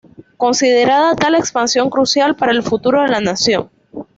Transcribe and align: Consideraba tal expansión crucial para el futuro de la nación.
Consideraba 0.35 1.15
tal 1.15 1.35
expansión 1.35 1.91
crucial 1.91 2.35
para 2.35 2.53
el 2.53 2.63
futuro 2.63 3.03
de 3.03 3.09
la 3.09 3.21
nación. 3.21 3.69